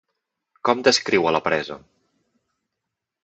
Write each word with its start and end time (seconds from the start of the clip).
Com 0.69 0.79
descriu 0.87 1.27
a 1.27 1.33
la 1.37 1.43
presa? 1.49 1.77